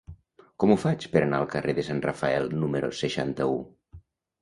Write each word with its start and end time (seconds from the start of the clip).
Com 0.63 0.73
ho 0.73 0.77
faig 0.83 1.05
per 1.17 1.21
anar 1.27 1.43
al 1.43 1.47
carrer 1.53 1.77
de 1.81 1.85
Sant 1.91 2.03
Rafael 2.09 2.53
número 2.65 2.93
seixanta-u? 3.05 3.65